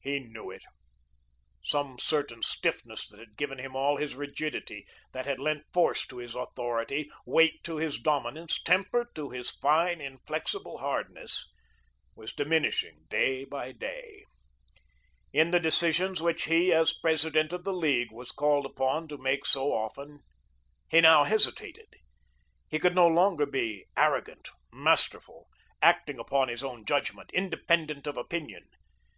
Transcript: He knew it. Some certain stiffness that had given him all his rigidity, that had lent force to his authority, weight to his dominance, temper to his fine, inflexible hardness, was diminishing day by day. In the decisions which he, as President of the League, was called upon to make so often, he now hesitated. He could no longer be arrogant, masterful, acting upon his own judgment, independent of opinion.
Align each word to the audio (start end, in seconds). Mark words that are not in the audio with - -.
He 0.00 0.18
knew 0.18 0.50
it. 0.50 0.64
Some 1.62 1.98
certain 1.98 2.40
stiffness 2.40 3.06
that 3.10 3.20
had 3.20 3.36
given 3.36 3.58
him 3.58 3.76
all 3.76 3.98
his 3.98 4.14
rigidity, 4.14 4.86
that 5.12 5.26
had 5.26 5.38
lent 5.38 5.66
force 5.74 6.06
to 6.06 6.16
his 6.16 6.34
authority, 6.34 7.10
weight 7.26 7.62
to 7.64 7.76
his 7.76 7.98
dominance, 7.98 8.62
temper 8.62 9.10
to 9.14 9.28
his 9.28 9.50
fine, 9.50 10.00
inflexible 10.00 10.78
hardness, 10.78 11.46
was 12.16 12.32
diminishing 12.32 13.04
day 13.10 13.44
by 13.44 13.72
day. 13.72 14.24
In 15.34 15.50
the 15.50 15.60
decisions 15.60 16.22
which 16.22 16.44
he, 16.44 16.72
as 16.72 16.94
President 16.94 17.52
of 17.52 17.64
the 17.64 17.74
League, 17.74 18.10
was 18.10 18.32
called 18.32 18.64
upon 18.64 19.06
to 19.08 19.18
make 19.18 19.44
so 19.44 19.70
often, 19.70 20.20
he 20.88 21.02
now 21.02 21.24
hesitated. 21.24 21.94
He 22.70 22.78
could 22.78 22.94
no 22.94 23.06
longer 23.06 23.44
be 23.44 23.84
arrogant, 23.98 24.48
masterful, 24.72 25.48
acting 25.82 26.18
upon 26.18 26.48
his 26.48 26.64
own 26.64 26.86
judgment, 26.86 27.28
independent 27.34 28.06
of 28.06 28.16
opinion. 28.16 28.64